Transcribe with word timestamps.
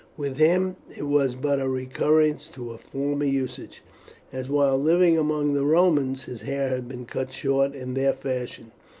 With 0.17 0.37
him 0.37 0.77
it 0.97 1.03
was 1.05 1.35
but 1.35 1.61
a 1.61 1.69
recurrence 1.69 2.47
to 2.55 2.71
a 2.71 2.79
former 2.79 3.23
usage, 3.25 3.83
as 4.33 4.49
while 4.49 4.79
living 4.81 5.15
among 5.15 5.53
the 5.53 5.63
Romans 5.63 6.23
his 6.23 6.41
hair 6.41 6.69
had 6.69 6.87
been 6.87 7.05
cut 7.05 7.31
short 7.31 7.75
in 7.75 7.93
their 7.93 8.13
fashion. 8.13 8.71